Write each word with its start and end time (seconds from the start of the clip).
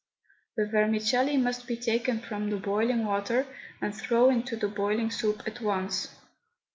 The 0.57 0.65
vermicelli 0.65 1.37
must 1.37 1.67
be 1.67 1.77
taken 1.77 2.21
from 2.21 2.49
the 2.49 2.57
boiling 2.57 3.05
water 3.05 3.45
and 3.79 3.93
thrown 3.93 4.33
into 4.33 4.55
the 4.55 4.67
boiling 4.67 5.11
soup 5.11 5.43
at 5.45 5.61
once. 5.61 6.07